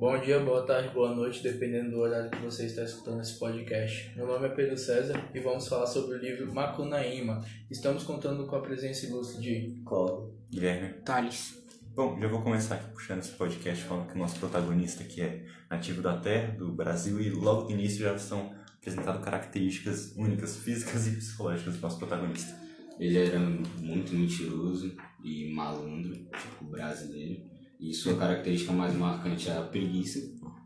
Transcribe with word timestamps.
Bom 0.00 0.18
dia, 0.18 0.40
boa 0.40 0.62
tarde, 0.62 0.94
boa 0.94 1.14
noite, 1.14 1.42
dependendo 1.42 1.90
do 1.90 1.98
horário 1.98 2.30
que 2.30 2.38
você 2.38 2.64
está 2.64 2.82
escutando 2.82 3.20
esse 3.20 3.38
podcast. 3.38 4.10
Meu 4.16 4.26
nome 4.26 4.46
é 4.46 4.48
Pedro 4.48 4.78
César 4.78 5.28
e 5.34 5.40
vamos 5.40 5.68
falar 5.68 5.86
sobre 5.86 6.16
o 6.16 6.18
livro 6.18 6.50
Macunaíma. 6.54 7.42
Estamos 7.70 8.02
contando 8.02 8.46
com 8.46 8.56
a 8.56 8.62
presença 8.62 9.04
ilustre 9.04 9.42
de 9.42 9.82
Cláudio, 9.84 10.32
Guilherme. 10.50 10.94
Thales. 11.04 11.62
Bom, 11.94 12.18
já 12.18 12.28
vou 12.28 12.40
começar 12.40 12.76
aqui 12.76 12.90
puxando 12.92 13.18
esse 13.18 13.32
podcast 13.32 13.84
falando 13.84 14.08
que 14.08 14.14
o 14.14 14.18
nosso 14.18 14.38
protagonista 14.38 15.04
aqui 15.04 15.20
é 15.20 15.44
nativo 15.68 16.00
da 16.00 16.16
Terra, 16.16 16.56
do 16.56 16.72
Brasil, 16.72 17.20
e 17.20 17.28
logo 17.28 17.64
no 17.64 17.72
início 17.72 17.98
já 17.98 18.16
são 18.16 18.54
apresentadas 18.78 19.22
características 19.22 20.16
únicas, 20.16 20.56
físicas 20.56 21.08
e 21.08 21.16
psicológicas 21.16 21.76
do 21.76 21.82
nosso 21.82 21.98
protagonista. 21.98 22.58
ele 22.98 23.18
era 23.18 23.38
muito 23.38 24.14
mentiroso 24.14 24.96
e 25.22 25.52
malandro, 25.52 26.14
tipo 26.14 26.64
brasileiro. 26.70 27.49
E 27.80 27.94
sua 27.94 28.16
característica 28.16 28.72
mais 28.72 28.94
marcante 28.94 29.48
é 29.48 29.56
a 29.56 29.62
preguiça, 29.62 30.20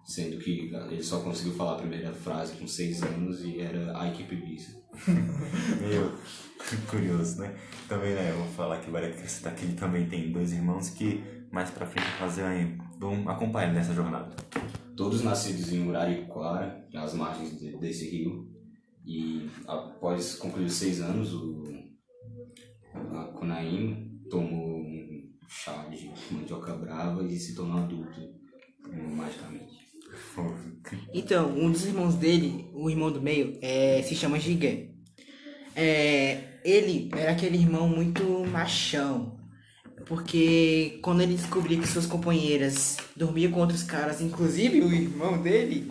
sendo 0.04 0.36
que 0.38 0.70
ele 0.90 1.02
só 1.02 1.20
conseguiu 1.20 1.54
falar 1.54 1.74
a 1.74 1.78
primeira 1.78 2.12
frase 2.12 2.56
com 2.56 2.66
seis 2.66 3.02
anos 3.02 3.42
e 3.44 3.60
era 3.60 3.96
ai 3.96 4.12
que 4.12 4.24
preguiça. 4.24 4.82
Meio 5.80 6.12
curioso, 6.90 7.40
né? 7.40 7.54
Também, 7.88 8.14
né, 8.14 8.30
eu 8.32 8.38
vou 8.38 8.48
falar 8.48 8.80
que 8.80 8.90
vale 8.90 9.06
acrescentar 9.06 9.54
que 9.54 9.64
ele 9.64 9.74
também 9.74 10.08
tem 10.08 10.32
dois 10.32 10.52
irmãos 10.52 10.90
que 10.90 11.22
mais 11.52 11.70
pra 11.70 11.86
frente 11.86 12.06
fazer 12.18 12.42
aí, 12.42 12.76
vão 12.98 13.28
acompanhar 13.28 13.68
ele 13.68 13.76
nessa 13.76 13.94
jornada. 13.94 14.34
Todos 14.96 15.22
nascidos 15.22 15.72
em 15.72 15.86
Urariquara, 15.88 16.84
às 16.94 17.14
margens 17.14 17.58
de- 17.58 17.76
desse 17.78 18.10
rio. 18.10 18.48
E 19.06 19.48
após 19.68 20.34
concluir 20.36 20.68
seis 20.70 21.00
anos, 21.00 21.32
o 21.34 21.62
a 23.12 23.24
Kunaíma 23.38 23.96
tomou 24.30 24.73
chá 25.48 25.86
de 25.90 26.10
mandioca 26.30 26.74
brava 26.74 27.22
e 27.24 27.38
se 27.38 27.54
tornou 27.54 27.78
adulto 27.78 28.20
magicamente. 28.90 29.84
Então, 31.12 31.50
um 31.50 31.70
dos 31.70 31.84
irmãos 31.84 32.14
dele, 32.14 32.70
o 32.72 32.88
irmão 32.88 33.10
do 33.10 33.20
meio, 33.20 33.58
é, 33.60 34.02
se 34.02 34.14
chama 34.14 34.38
Jigué. 34.38 34.90
É, 35.74 36.60
ele 36.64 37.10
era 37.16 37.32
aquele 37.32 37.56
irmão 37.56 37.88
muito 37.88 38.22
machão. 38.46 39.40
Porque 40.06 40.98
quando 41.02 41.22
ele 41.22 41.34
descobriu 41.34 41.80
que 41.80 41.88
suas 41.88 42.06
companheiras 42.06 42.98
dormiam 43.16 43.50
com 43.50 43.60
outros 43.60 43.82
caras, 43.82 44.20
inclusive 44.20 44.82
o 44.82 44.92
irmão 44.92 45.40
dele, 45.40 45.90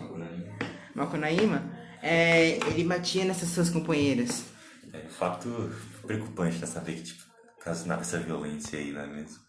Makunaíma, 0.94 1.72
é, 2.00 2.58
ele 2.68 2.84
batia 2.84 3.24
nessas 3.24 3.48
suas 3.48 3.68
companheiras. 3.68 4.44
É 4.92 5.00
fato 5.08 5.70
preocupante 6.06 6.58
né, 6.58 6.66
saber 6.66 6.94
que, 6.94 7.02
tipo, 7.02 7.24
ocasionava 7.56 8.02
essa 8.02 8.20
violência 8.20 8.78
aí, 8.78 8.92
não 8.92 9.00
é 9.00 9.06
mesmo? 9.06 9.43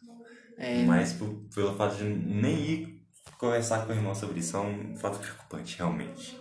É. 0.58 0.84
Mas 0.84 1.14
por, 1.14 1.30
pelo 1.54 1.76
fato 1.76 1.98
de 1.98 2.04
nem 2.04 2.56
ir 2.56 3.02
conversar 3.38 3.86
com 3.86 3.92
o 3.92 3.96
irmão 3.96 4.16
sobre 4.16 4.40
isso 4.40 4.56
é 4.56 4.60
um 4.60 4.96
fato 4.96 5.20
preocupante, 5.20 5.78
realmente. 5.78 6.40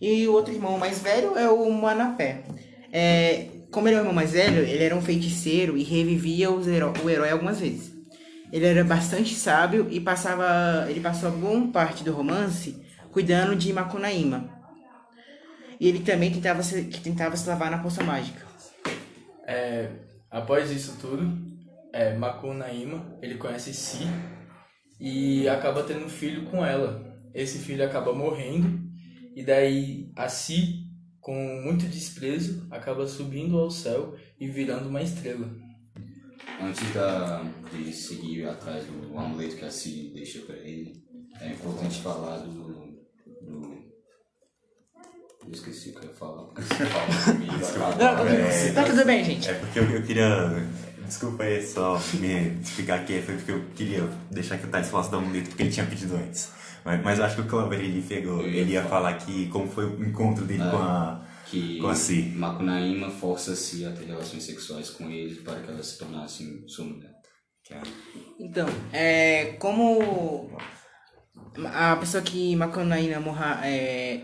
E 0.00 0.26
o 0.26 0.32
outro 0.32 0.52
irmão 0.52 0.78
mais 0.78 1.00
velho 1.00 1.36
é 1.36 1.48
o 1.48 1.70
Manapé. 1.70 2.42
É, 2.92 3.46
como 3.70 3.88
ele 3.88 3.96
é 3.96 3.98
o 3.98 4.02
irmão 4.02 4.14
mais 4.14 4.32
velho, 4.32 4.62
ele 4.62 4.82
era 4.82 4.96
um 4.96 5.02
feiticeiro 5.02 5.76
e 5.76 5.82
revivia 5.82 6.50
os 6.50 6.66
heró- 6.66 6.92
o 7.04 7.08
herói 7.08 7.30
algumas 7.30 7.60
vezes. 7.60 7.92
Ele 8.52 8.66
era 8.66 8.84
bastante 8.84 9.34
sábio 9.34 9.86
e 9.90 10.00
passava, 10.00 10.86
ele 10.88 11.00
passou 11.00 11.30
boa 11.30 11.68
parte 11.68 12.04
do 12.04 12.12
romance 12.12 12.82
cuidando 13.10 13.54
de 13.54 13.72
Macunaíma. 13.72 14.50
E 15.78 15.88
ele 15.88 16.00
também 16.00 16.30
tentava 16.32 16.62
se, 16.62 16.84
que 16.84 17.00
tentava 17.00 17.36
se 17.36 17.48
lavar 17.48 17.70
na 17.70 17.78
poça 17.78 18.02
mágica. 18.02 18.40
É, 19.46 19.88
após 20.30 20.70
isso 20.70 20.96
tudo, 21.00 21.51
é, 21.92 22.14
Macunaíma, 22.16 23.18
ele 23.22 23.36
conhece 23.36 23.72
Si 23.74 24.04
e 25.00 25.48
acaba 25.48 25.82
tendo 25.82 26.04
um 26.06 26.08
filho 26.08 26.44
com 26.50 26.64
ela. 26.64 27.12
Esse 27.34 27.58
filho 27.58 27.84
acaba 27.84 28.12
morrendo 28.14 28.80
e 29.34 29.42
daí 29.44 30.10
a 30.16 30.28
Si, 30.28 30.86
com 31.20 31.34
muito 31.64 31.86
desprezo, 31.86 32.66
acaba 32.70 33.06
subindo 33.06 33.58
ao 33.58 33.70
céu 33.70 34.14
e 34.38 34.48
virando 34.48 34.88
uma 34.88 35.02
estrela. 35.02 35.48
Antes 36.60 36.92
da, 36.92 37.42
de 37.72 37.92
seguir 37.92 38.46
atrás 38.46 38.84
do 38.84 39.18
amuleto 39.18 39.56
que 39.56 39.64
a 39.64 39.70
Si 39.70 40.10
deixa 40.14 40.40
pra 40.42 40.56
ele, 40.56 41.02
é 41.40 41.48
importante 41.48 42.00
falar 42.00 42.38
do. 42.38 42.50
do 43.42 43.82
eu 45.44 45.50
esqueci 45.50 45.90
o 45.90 45.94
que 45.94 46.06
eu 46.06 46.10
ia 46.10 46.14
falar, 46.16 46.44
porque 46.44 46.62
você 46.62 46.86
fala 46.86 47.06
comigo, 47.36 47.66
acaba- 47.66 48.30
É, 48.30 48.72
Tá 48.72 48.84
tudo 48.84 49.04
bem, 49.04 49.24
gente. 49.24 49.48
É 49.50 49.54
porque 49.54 49.78
eu, 49.80 49.90
eu 49.90 50.02
queria. 50.04 50.26
Desculpa 51.12 51.42
aí 51.44 51.62
só 51.66 52.00
me 52.14 52.58
explicar 52.62 53.00
aqui, 53.00 53.20
foi 53.20 53.34
porque 53.36 53.52
eu 53.52 53.62
queria 53.76 54.08
deixar 54.30 54.56
que 54.56 54.64
o 54.64 54.68
Thales 54.70 54.88
falasse 54.88 55.10
do 55.10 55.18
amuleto, 55.18 55.50
porque 55.50 55.62
ele 55.62 55.70
tinha 55.70 55.84
pedido 55.84 56.16
antes. 56.16 56.48
Mas, 56.82 57.02
mas 57.04 57.18
eu 57.18 57.24
acho 57.26 57.34
que 57.34 57.42
o 57.42 57.46
Cláudio 57.46 57.74
ele 57.78 58.00
pegou, 58.00 58.40
ele 58.42 58.72
ia 58.72 58.82
falar 58.82 59.10
aqui 59.10 59.46
como 59.48 59.68
foi 59.68 59.84
o 59.84 60.02
encontro 60.02 60.46
dele 60.46 60.62
com 60.70 60.78
a. 60.78 61.22
que 61.50 61.78
Com 61.78 61.88
a 61.88 61.94
Si. 61.94 62.32
Macunaíma 62.34 63.10
força 63.10 63.54
Si 63.54 63.84
a 63.84 63.92
ter 63.92 64.06
relações 64.06 64.42
sexuais 64.42 64.88
com 64.88 65.10
ele 65.10 65.34
para 65.42 65.60
que 65.60 65.70
ela 65.70 65.82
se 65.82 65.98
tornasse 65.98 66.64
sua 66.66 66.86
mulher. 66.86 67.12
que 67.62 67.74
a- 67.74 67.82
Então, 68.40 68.66
é, 68.90 69.54
como 69.60 70.50
a 71.66 71.94
pessoa 71.96 72.22
que 72.22 72.56
Macunaíma 72.56 73.20
morra... 73.20 73.60
É, 73.64 74.22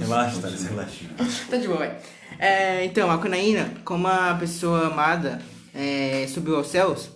Relaxa, 0.00 0.40
Thales, 0.40 0.64
relaxa. 0.64 1.04
Tá 1.50 1.56
de 1.58 1.66
boa, 1.66 1.78
vai. 1.78 1.98
É, 2.38 2.84
então, 2.84 3.10
a 3.10 3.18
Cunaína, 3.18 3.74
como 3.84 4.06
a 4.08 4.34
pessoa 4.34 4.86
amada 4.86 5.40
é, 5.74 6.26
subiu 6.28 6.56
aos 6.56 6.68
céus, 6.68 7.10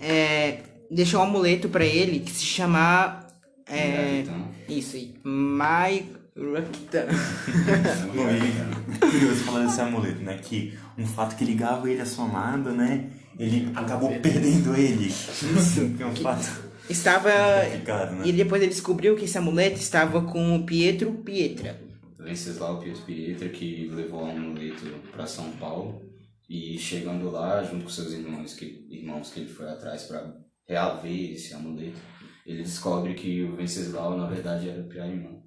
é, 0.00 0.58
deixou 0.90 1.20
um 1.20 1.24
amuleto 1.24 1.68
pra 1.68 1.84
ele 1.84 2.20
que 2.20 2.30
se 2.30 2.44
chama. 2.44 3.26
É, 3.68 4.24
isso 4.68 4.96
aí. 4.96 5.14
Mai 5.24 6.06
Rakita. 6.36 7.06
Bom, 8.14 8.28
e 8.30 8.98
curioso 8.98 9.44
falando 9.44 9.66
desse 9.66 9.80
amuleto, 9.80 10.22
né? 10.22 10.38
Que 10.42 10.78
um 10.98 11.06
fato 11.06 11.36
que 11.36 11.44
ligava 11.44 11.90
ele 11.90 12.00
à 12.00 12.06
sua 12.06 12.26
amada, 12.26 12.72
né? 12.72 13.06
Ele 13.38 13.70
acabou 13.74 14.10
perdendo 14.20 14.76
ele. 14.76 15.06
Isso 15.06 15.94
que 15.96 16.02
é 16.02 16.06
um 16.06 16.14
fato 16.16 16.66
Estava. 16.88 17.30
né? 17.30 18.22
E 18.24 18.32
depois 18.32 18.62
ele 18.62 18.70
descobriu 18.70 19.16
que 19.16 19.24
esse 19.24 19.36
amuleto 19.36 19.78
estava 19.80 20.22
com 20.22 20.56
o 20.56 20.64
Pietro 20.64 21.12
Pietra. 21.12 21.80
Venceslau 22.18 22.78
Pietro 22.80 23.02
Pietra 23.02 23.48
que 23.48 23.90
levou 23.92 24.24
o 24.24 24.30
amuleto 24.30 24.84
para 25.12 25.26
São 25.26 25.50
Paulo 25.52 26.02
e 26.48 26.78
chegando 26.78 27.30
lá, 27.30 27.62
junto 27.62 27.84
com 27.84 27.90
seus 27.90 28.12
irmãos 28.12 28.54
que, 28.54 28.86
irmãos 28.88 29.30
que 29.32 29.40
ele 29.40 29.48
foi 29.48 29.68
atrás 29.68 30.04
para 30.04 30.36
reaver 30.66 31.32
esse 31.32 31.54
amuleto, 31.54 31.98
ele 32.44 32.62
descobre 32.62 33.14
que 33.14 33.42
o 33.42 33.56
Venceslau 33.56 34.16
na 34.16 34.28
verdade 34.28 34.68
era 34.68 34.80
o 34.80 34.88
Piaimã. 34.88 35.42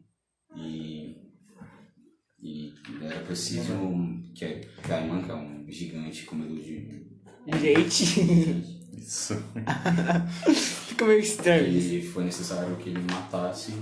E, 0.57 1.15
e 2.41 2.73
era 3.01 3.21
preciso 3.21 3.73
que 4.35 4.43
a 4.43 4.81
Piaimã, 4.81 5.23
que 5.23 5.31
é 5.31 5.35
um 5.35 5.69
gigante 5.69 6.25
comedor 6.25 6.57
de 6.57 7.09
Gente. 7.57 8.79
Isso. 8.97 9.35
Fica 10.87 11.05
meio 11.05 11.19
estranho. 11.19 11.67
E 11.69 12.01
foi 12.01 12.25
necessário 12.25 12.75
que 12.75 12.89
ele 12.89 12.99
matasse 12.99 13.73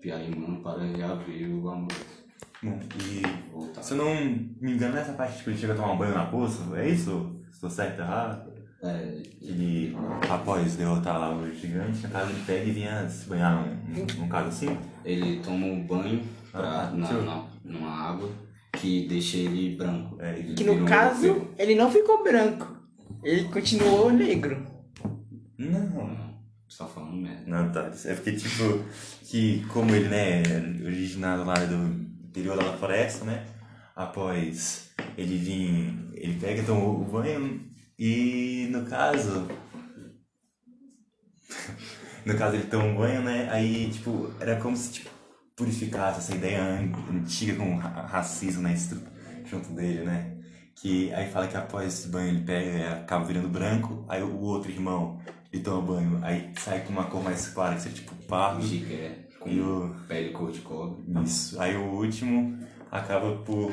Piaimã 0.00 0.62
para 0.62 0.84
reaver 0.84 1.54
o 1.54 1.68
amuleto. 1.68 2.25
Bom, 2.62 2.78
e 3.02 3.22
Voltar. 3.52 3.82
se 3.82 3.92
eu 3.92 3.98
não 3.98 4.14
me 4.60 4.72
engano, 4.72 4.94
nessa 4.94 5.12
parte 5.12 5.38
tipo, 5.38 5.50
ele 5.50 5.58
chega 5.58 5.72
a 5.72 5.76
tomar 5.76 5.92
um 5.92 5.98
banho 5.98 6.14
na 6.14 6.26
poça, 6.26 6.62
é 6.76 6.88
isso? 6.88 7.36
Estou 7.52 7.70
certo, 7.70 8.00
errado? 8.00 8.52
É, 8.82 9.22
Ele, 9.40 9.96
após 10.30 10.76
derrotar 10.76 11.18
lá 11.18 11.34
o 11.34 11.50
gigante, 11.52 12.02
no 12.06 12.10
caso 12.12 12.30
ele 12.30 12.42
pega 12.46 12.64
e 12.64 12.70
vinha 12.72 13.08
se 13.08 13.28
banhar 13.28 13.66
num, 13.66 14.06
num 14.20 14.28
caso 14.28 14.48
assim? 14.48 14.76
Ele 15.04 15.40
toma 15.40 15.66
um 15.66 15.86
banho 15.86 16.22
pra, 16.52 16.88
Ah, 16.88 16.90
na, 16.92 17.12
na- 17.12 17.46
numa 17.64 17.90
água 17.90 18.28
que 18.72 19.08
deixa 19.08 19.38
ele 19.38 19.76
branco. 19.76 20.16
É, 20.20 20.38
Ele 20.38 20.54
Que 20.54 20.64
no 20.64 20.84
caso, 20.84 21.48
ele 21.58 21.74
não 21.74 21.90
ficou 21.90 22.22
branco. 22.22 22.76
Ele 23.24 23.44
continuou 23.48 24.12
negro. 24.12 24.64
Não. 25.58 26.16
Tá 26.76 26.84
falando 26.84 27.16
merda. 27.16 27.42
Não, 27.46 27.72
tá. 27.72 27.90
É 28.04 28.14
porque, 28.14 28.32
tipo, 28.32 28.84
que 29.22 29.64
como 29.72 29.94
ele, 29.94 30.08
né, 30.08 30.42
é 30.42 30.84
originado 30.84 31.42
lá 31.44 31.54
do 31.54 32.05
interior 32.36 32.56
da 32.56 32.76
floresta, 32.76 33.24
né? 33.24 33.46
Após 33.94 34.90
ele 35.16 35.38
vir, 35.38 36.10
ele 36.14 36.38
pega 36.38 36.60
então 36.60 36.78
o 37.00 37.04
banho 37.04 37.64
e 37.98 38.68
no 38.70 38.84
caso. 38.84 39.48
no 42.26 42.36
caso 42.36 42.56
ele 42.56 42.66
toma 42.66 42.84
um 42.84 42.96
banho, 42.96 43.22
né? 43.22 43.48
Aí, 43.50 43.88
tipo, 43.90 44.30
era 44.38 44.56
como 44.56 44.76
se 44.76 44.92
tipo, 44.92 45.08
purificasse 45.56 46.18
essa 46.18 46.34
ideia 46.34 46.62
an- 46.62 46.92
antiga 47.10 47.54
com 47.56 47.76
racismo, 47.76 48.62
né? 48.62 48.76
Junto 49.46 49.70
dele, 49.70 50.04
né? 50.04 50.36
Que 50.74 51.10
aí 51.14 51.30
fala 51.30 51.48
que 51.48 51.56
após 51.56 51.86
esse 51.94 52.08
banho 52.08 52.28
ele 52.28 52.44
pega 52.44 52.70
e 52.70 52.84
acaba 52.86 53.24
virando 53.24 53.48
branco, 53.48 54.04
aí 54.08 54.22
o 54.22 54.38
outro 54.40 54.70
irmão 54.70 55.18
ele 55.50 55.62
toma 55.62 55.80
banho, 55.80 56.20
aí 56.22 56.52
sai 56.58 56.82
com 56.84 56.90
uma 56.90 57.04
cor 57.04 57.22
mais 57.22 57.48
clara, 57.48 57.76
que 57.76 57.82
seria 57.82 57.96
tipo 57.96 58.14
pardo. 58.26 58.66
Jiqué 58.66 59.25
com 59.46 59.52
E 59.52 59.60
o- 59.60 59.94
pele 60.08 60.30
cor 60.30 60.50
de 60.52 60.60
cobre. 60.60 61.02
Isso. 61.24 61.60
Aí 61.60 61.76
o 61.76 61.84
último 61.92 62.58
acaba 62.90 63.36
por 63.38 63.72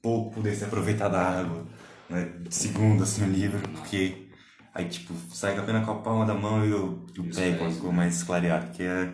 pouco 0.00 0.34
poder 0.36 0.54
se 0.54 0.64
aproveitar 0.64 1.08
da 1.08 1.20
água. 1.40 1.66
Né? 2.08 2.32
Segundo 2.50 3.02
assim 3.02 3.24
o 3.24 3.28
livro, 3.30 3.58
porque 3.70 4.28
Aí, 4.74 4.86
tipo, 4.88 5.12
sai 5.30 5.54
apenas 5.58 5.84
com 5.84 5.92
a 5.92 5.96
palma 5.96 6.24
da 6.24 6.32
mão 6.34 6.64
e 6.64 6.72
o, 6.72 7.04
e 7.14 7.20
o 7.20 7.24
pé 7.24 7.52
com 7.58 7.66
a 7.66 7.68
né? 7.68 7.92
mais 7.92 8.22
clareada, 8.22 8.68
que 8.68 8.82
é 8.82 9.12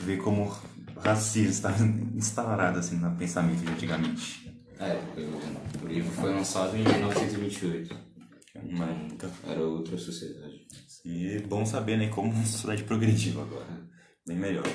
ver 0.00 0.18
como 0.18 0.54
racismo 0.98 1.48
está 1.48 1.74
instaurado 2.14 2.78
assim 2.78 2.96
no 2.98 3.10
pensamento 3.16 3.64
de 3.64 3.72
antigamente. 3.72 4.54
É, 4.78 5.00
o, 5.18 5.84
o 5.84 5.88
livro 5.88 6.10
foi 6.10 6.34
lançado 6.34 6.76
em 6.76 6.84
1928. 6.84 7.96
Uma 8.62 8.84
época. 8.84 9.30
Era 9.48 9.62
outra 9.62 9.96
sociedade. 9.96 10.66
E 11.06 11.36
é 11.36 11.40
bom 11.40 11.64
saber, 11.64 11.96
né, 11.96 12.08
como 12.08 12.30
uma 12.30 12.44
sociedade 12.44 12.84
progrediu 12.84 13.40
agora. 13.40 13.88
Bem 14.26 14.36
melhor. 14.36 14.66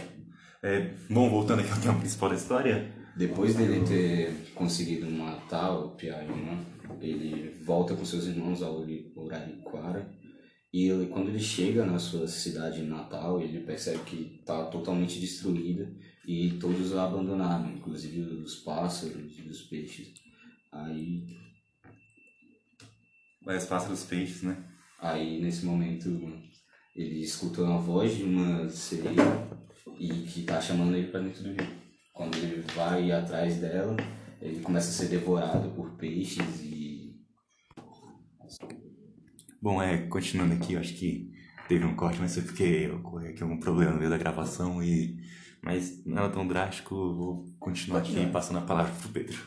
É, 0.63 0.93
bom, 1.09 1.29
voltando 1.29 1.61
aqui 1.61 1.71
ao 1.71 1.79
tema 1.79 1.99
principal 1.99 2.29
da 2.29 2.35
história. 2.35 2.91
Depois 3.15 3.55
dele 3.55 3.85
ter 3.85 4.53
conseguido 4.53 5.09
matar 5.09 5.71
o 5.71 5.89
Piaíma, 5.89 6.63
ele 7.01 7.55
volta 7.63 7.95
com 7.95 8.05
seus 8.05 8.25
irmãos 8.25 8.61
ao 8.61 8.85
Urariquara. 9.15 10.07
E 10.71 10.87
ele, 10.89 11.07
quando 11.07 11.29
ele 11.29 11.39
chega 11.39 11.85
na 11.85 11.97
sua 11.97 12.27
cidade 12.27 12.83
natal, 12.83 13.41
ele 13.41 13.61
percebe 13.61 13.99
que 14.03 14.37
está 14.39 14.65
totalmente 14.65 15.19
destruída 15.19 15.91
e 16.27 16.51
todos 16.59 16.95
a 16.95 17.05
abandonaram, 17.05 17.71
inclusive 17.71 18.21
os 18.21 18.57
pássaros 18.57 19.37
e 19.39 19.41
os 19.49 19.61
peixes. 19.63 20.13
Aí, 20.71 21.23
Mas 23.41 23.65
passa 23.65 23.89
dos 23.89 24.03
peixes, 24.03 24.43
né? 24.43 24.63
aí 24.99 25.41
nesse 25.41 25.65
momento, 25.65 26.09
ele 26.97 27.21
escuta 27.21 27.61
uma 27.61 27.77
voz 27.77 28.15
de 28.15 28.23
uma 28.23 28.67
sereia 28.69 29.47
e 29.99 30.09
que 30.09 30.39
está 30.41 30.59
chamando 30.59 30.95
ele 30.95 31.07
para 31.07 31.21
dentro 31.21 31.43
do 31.43 31.49
rio. 31.49 31.67
Quando 32.11 32.35
ele 32.37 32.63
vai 32.75 33.11
atrás 33.11 33.57
dela, 33.57 33.95
ele 34.41 34.59
começa 34.61 34.89
a 34.89 34.93
ser 34.93 35.07
devorado 35.07 35.69
por 35.69 35.91
peixes 35.91 36.61
e 36.61 36.97
Bom, 39.61 39.81
é, 39.81 39.97
continuando 40.07 40.53
aqui, 40.53 40.73
eu 40.73 40.79
acho 40.79 40.93
que 40.93 41.31
teve 41.67 41.83
um 41.83 41.95
corte, 41.95 42.19
mas 42.19 42.33
foi 42.33 42.43
porque 42.43 42.89
ocorreu 42.89 43.31
aqui 43.31 43.43
algum 43.43 43.59
problema 43.59 43.91
no 43.91 43.97
meio 43.97 44.09
da 44.09 44.17
gravação 44.17 44.81
e... 44.81 45.17
Mas 45.61 46.05
nada 46.05 46.29
tão 46.29 46.47
drástico, 46.47 46.95
vou 46.95 47.45
continuar 47.59 47.99
aqui 47.99 48.13
passando 48.31 48.59
a 48.59 48.61
palavra 48.61 48.93
pro 48.93 49.09
Pedro. 49.09 49.37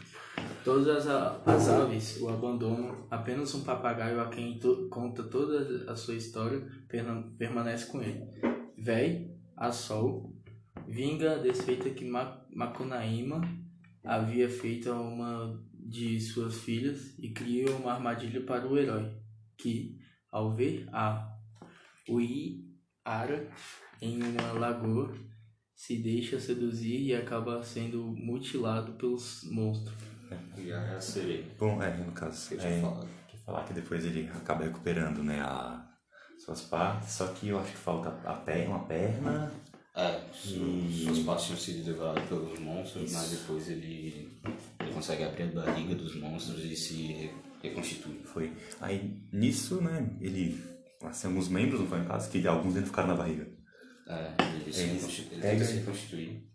Todas 0.62 1.06
as, 1.06 1.68
aves 1.68 2.20
o 2.20 2.28
abandonam, 2.28 3.06
apenas 3.10 3.54
um 3.54 3.64
papagaio 3.64 4.20
a 4.20 4.28
quem 4.28 4.58
conta 4.90 5.22
toda 5.22 5.90
a 5.90 5.96
sua 5.96 6.14
história 6.14 6.66
permanece 7.38 7.86
com 7.86 8.02
ele. 8.02 8.22
Véi, 8.76 9.34
a 9.56 9.72
sol, 9.72 10.34
vinga 10.86 11.34
a 11.34 11.38
desfeita 11.38 11.88
que 11.90 12.04
Ma- 12.04 12.44
Macunaíma 12.54 13.40
havia 14.04 14.50
feito 14.50 14.90
a 14.90 15.00
uma 15.00 15.62
de 15.72 16.20
suas 16.20 16.58
filhas 16.58 17.18
e 17.18 17.30
cria 17.30 17.70
uma 17.76 17.92
armadilha 17.94 18.42
para 18.42 18.68
o 18.68 18.76
herói, 18.76 19.10
que, 19.56 19.98
ao 20.30 20.54
ver 20.54 20.86
a 20.92 21.26
Uiara 22.08 23.50
em 24.00 24.22
uma 24.22 24.52
lagoa, 24.52 25.14
se 25.74 26.02
deixa 26.02 26.38
seduzir 26.38 27.00
e 27.00 27.14
acaba 27.14 27.62
sendo 27.62 28.02
mutilado 28.02 28.92
pelos 28.92 29.40
monstros. 29.50 30.19
E 30.56 30.72
a 30.72 31.00
sereia. 31.00 31.44
Bom, 31.58 31.82
é, 31.82 31.96
no 31.96 32.12
caso, 32.12 32.54
é, 32.54 32.80
falado. 32.80 33.08
quer 33.28 33.38
falar 33.44 33.64
que 33.64 33.72
depois 33.74 34.04
ele 34.04 34.28
acaba 34.28 34.64
recuperando, 34.64 35.22
né, 35.22 35.40
a, 35.40 35.86
suas 36.44 36.62
partes, 36.62 37.10
só 37.12 37.26
que 37.28 37.48
eu 37.48 37.58
acho 37.58 37.70
que 37.72 37.76
falta 37.78 38.08
a 38.28 38.34
perna, 38.34 38.76
uma 38.76 38.84
perna, 38.86 39.52
É, 39.94 40.22
E- 40.46 41.02
suas 41.04 41.18
partes 41.20 41.46
tinham 41.46 41.58
sido 41.58 41.84
devoradas 41.84 42.24
pelos 42.28 42.58
monstros, 42.60 43.12
mas 43.12 43.30
depois 43.30 43.68
ele, 43.68 44.40
ele 44.80 44.92
consegue 44.94 45.24
abrir 45.24 45.42
a 45.42 45.46
barriga 45.64 45.94
dos 45.96 46.14
monstros 46.14 46.64
e 46.64 46.76
se 46.76 47.12
re- 47.12 47.34
reconstitui. 47.62 48.20
foi. 48.24 48.52
Aí, 48.80 49.20
nisso, 49.32 49.80
né, 49.82 50.08
ele, 50.20 50.62
assim, 51.02 51.26
alguns 51.26 51.48
membros, 51.48 51.80
não 51.80 51.88
foi 51.88 51.98
em 51.98 52.04
caso, 52.04 52.30
que 52.30 52.46
alguns 52.46 52.74
dentro 52.74 52.88
ficaram 52.90 53.08
na 53.08 53.16
barriga. 53.16 53.48
É, 54.06 54.34
ele, 54.62 54.72
se 54.72 54.80
Ele 54.80 54.90
ele 54.92 55.40
pega- 55.42 55.50
tenta 55.58 55.64
se 55.64 55.78
reconstituir. 55.80 56.48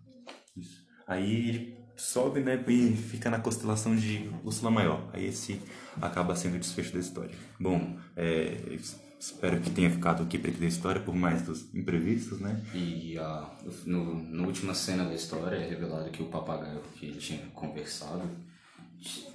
Isso. 0.55 0.85
Aí 1.05 1.49
ele 1.49 1.77
sobe, 1.97 2.41
né, 2.41 2.61
e 2.67 2.93
fica 2.95 3.29
na 3.29 3.39
constelação 3.39 3.95
de 3.95 4.29
Úrsula 4.43 4.69
Maior. 4.71 5.09
Aí 5.13 5.25
esse 5.27 5.61
acaba 6.01 6.35
sendo 6.35 6.55
o 6.55 6.59
desfecho 6.59 6.93
da 6.93 6.99
história. 6.99 7.31
Bom, 7.59 7.97
é, 8.15 8.77
espero 9.19 9.59
que 9.61 9.69
tenha 9.69 9.89
ficado 9.89 10.23
aqui 10.23 10.37
para 10.37 10.51
da 10.51 10.65
história, 10.65 11.01
por 11.01 11.15
mais 11.15 11.41
dos 11.41 11.73
imprevistos, 11.73 12.39
né? 12.39 12.61
E 12.73 13.17
a, 13.17 13.49
no, 13.85 14.21
na 14.29 14.45
última 14.45 14.73
cena 14.73 15.05
da 15.05 15.13
história 15.15 15.55
é 15.55 15.67
revelado 15.69 16.09
que 16.11 16.21
o 16.21 16.27
papagaio 16.27 16.81
que 16.95 17.05
ele 17.07 17.17
tinha 17.17 17.39
conversado 17.53 18.23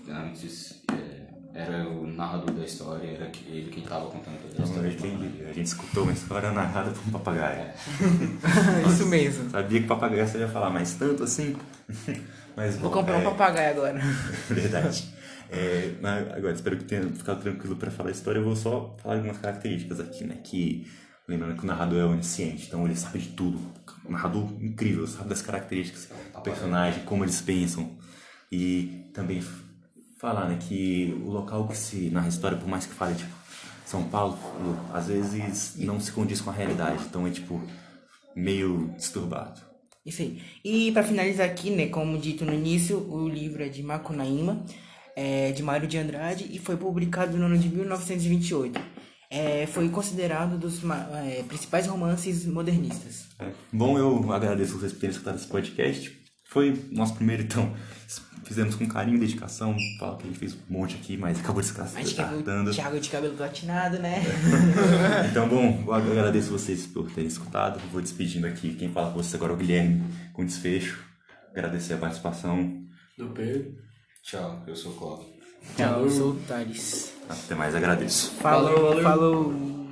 antes 0.09 0.83
é, 0.93 1.31
era 1.55 1.89
o 1.89 2.07
narrador 2.07 2.53
da 2.55 2.65
história, 2.65 3.07
era 3.09 3.27
que- 3.31 3.45
ele 3.51 3.71
que 3.71 3.81
estava 3.81 4.07
contando 4.07 4.39
toda 4.49 4.63
a 4.63 4.65
história. 4.65 4.89
a 4.89 4.93
gente, 4.93 5.43
a 5.45 5.53
gente 5.53 5.67
escutou 5.67 6.05
uma 6.05 6.13
história 6.13 6.53
narrada 6.53 6.91
por 6.93 7.09
um 7.09 7.11
papagaio. 7.11 7.71
Isso 8.89 9.07
mesmo. 9.07 9.51
Sabia 9.51 9.81
que 9.81 9.87
papagaio 9.87 10.27
você 10.29 10.39
ia 10.39 10.49
falar, 10.49 10.71
mas 10.71 10.95
tanto 10.95 11.25
assim? 11.25 11.57
mas, 12.57 12.77
Vou 12.77 12.91
bom, 12.91 12.99
comprar 12.99 13.17
um 13.19 13.21
é, 13.21 13.25
papagaio 13.25 13.71
agora. 13.71 14.01
Verdade. 14.49 15.21
É, 15.51 15.95
mas 16.01 16.31
agora, 16.33 16.53
espero 16.53 16.77
que 16.77 16.85
tenha 16.85 17.03
ficado 17.11 17.41
tranquilo 17.41 17.77
para 17.77 17.91
falar 17.91 18.11
a 18.11 18.13
história. 18.13 18.39
Eu 18.39 18.45
vou 18.45 18.55
só 18.55 18.97
falar 19.03 19.17
algumas 19.17 19.39
características 19.39 19.99
aqui, 19.99 20.25
né? 20.25 20.37
Que, 20.45 20.87
lembrando 21.29 21.57
que 21.57 21.65
o 21.65 21.67
narrador 21.67 21.99
é 21.99 22.05
onisciente, 22.05 22.67
então 22.69 22.85
ele 22.85 22.95
sabe 22.95 23.19
de 23.19 23.29
tudo. 23.31 23.59
Um 24.07 24.13
narrador 24.13 24.45
incrível, 24.61 25.07
sabe 25.07 25.29
das 25.29 25.43
características 25.43 26.09
do 26.33 26.41
personagem, 26.41 27.05
como 27.05 27.25
eles 27.25 27.41
pensam. 27.41 27.99
E 28.51 29.11
também 29.13 29.43
falar, 30.21 30.49
né? 30.49 30.59
Que 30.61 31.21
o 31.25 31.31
local 31.31 31.67
que 31.67 31.77
se 31.77 32.11
narra 32.11 32.27
a 32.27 32.29
história, 32.29 32.57
por 32.57 32.69
mais 32.69 32.87
que 32.87 32.95
fale, 32.95 33.17
tipo, 33.17 33.33
São 33.85 34.05
Paulo, 34.05 34.39
às 34.95 35.09
vezes 35.09 35.77
não 35.77 35.99
se 35.99 36.13
condiz 36.13 36.41
com 36.41 36.51
a 36.51 36.53
realidade. 36.53 37.05
Então 37.09 37.27
é, 37.27 37.31
tipo, 37.31 37.61
meio 38.37 38.95
disturbado. 38.97 39.70
E 40.65 40.91
pra 40.93 41.03
finalizar 41.03 41.47
aqui, 41.47 41.71
né, 41.71 41.87
como 41.87 42.19
dito 42.19 42.45
no 42.45 42.53
início, 42.53 42.99
o 43.11 43.29
livro 43.29 43.63
é 43.63 43.69
de 43.69 43.83
Macunaíma, 43.83 44.65
é 45.17 45.53
de 45.53 45.63
Mário 45.63 45.89
de 45.89 45.99
Andrade 45.99 46.47
e 46.51 46.59
foi 46.59 46.77
publicado 46.77 47.37
no 47.37 47.47
ano 47.47 47.59
de 47.59 47.69
1928. 47.69 48.81
É, 49.33 49.67
foi 49.67 49.89
considerado 49.89 50.59
dos 50.59 50.81
é, 51.25 51.43
principais 51.45 51.87
romances 51.87 52.47
modernistas. 52.47 53.29
É. 53.39 53.51
Bom, 53.73 53.97
eu 53.97 54.33
agradeço 54.33 54.77
vocês 54.77 54.93
por 54.93 55.01
terem 55.01 55.13
escutado 55.13 55.37
esse 55.37 55.47
podcast. 55.47 56.20
Foi 56.51 56.85
nosso 56.91 57.15
primeiro, 57.15 57.45
então 57.45 57.73
fizemos 58.45 58.75
com 58.75 58.87
carinho 58.89 59.17
e 59.17 59.21
dedicação. 59.21 59.77
Fala 60.01 60.17
que 60.17 60.25
a 60.25 60.27
gente 60.27 60.39
fez 60.39 60.55
um 60.55 60.59
monte 60.69 60.97
aqui, 60.97 61.17
mas 61.17 61.39
acabou 61.39 61.63
descartando. 61.63 62.73
Thiago 62.73 62.99
de 62.99 63.09
cabelo 63.09 63.35
platinado, 63.37 64.01
né? 64.01 64.21
Então, 65.31 65.49
bom, 65.49 65.85
eu 65.87 65.95
agradeço 65.95 66.51
vocês 66.51 66.87
por 66.89 67.09
terem 67.13 67.29
escutado. 67.29 67.81
Vou 67.93 68.03
despedindo 68.03 68.49
aqui. 68.49 68.75
Quem 68.75 68.91
fala 68.91 69.13
com 69.13 69.23
vocês 69.23 69.37
agora 69.37 69.53
é 69.53 69.55
o 69.55 69.59
Guilherme, 69.59 70.03
com 70.33 70.45
desfecho. 70.45 70.99
Agradecer 71.53 71.95
a 71.95 71.99
participação. 71.99 72.83
Do 73.17 73.29
Pedro. 73.29 73.77
Tchau, 74.25 74.65
eu 74.67 74.75
sou 74.75 74.91
o 74.91 74.95
Cláudio. 74.97 75.27
Tchau, 75.77 76.03
eu 76.03 76.11
sou 76.11 76.31
o 76.33 76.35
Thales. 76.49 77.13
Até 77.29 77.55
mais, 77.55 77.77
agradeço. 77.77 78.33
Falou, 78.33 78.89
valeu. 78.89 79.03
falou. 79.03 79.80